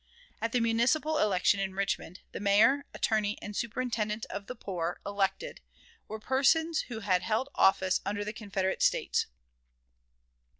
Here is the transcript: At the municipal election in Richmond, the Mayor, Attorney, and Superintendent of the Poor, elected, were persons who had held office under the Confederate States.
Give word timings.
At 0.41 0.51
the 0.51 0.59
municipal 0.61 1.19
election 1.19 1.59
in 1.59 1.75
Richmond, 1.75 2.21
the 2.31 2.39
Mayor, 2.39 2.85
Attorney, 2.91 3.37
and 3.39 3.55
Superintendent 3.55 4.25
of 4.31 4.47
the 4.47 4.55
Poor, 4.55 4.99
elected, 5.05 5.61
were 6.07 6.17
persons 6.17 6.81
who 6.87 7.01
had 7.01 7.21
held 7.21 7.49
office 7.53 8.01
under 8.03 8.25
the 8.25 8.33
Confederate 8.33 8.81
States. 8.81 9.27